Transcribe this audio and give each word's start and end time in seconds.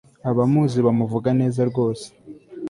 Abamuzi 0.29 0.79
bamuvuga 0.85 1.29
neza 1.39 1.61
rwose 1.69 2.07